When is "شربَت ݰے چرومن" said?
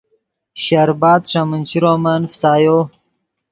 0.63-2.21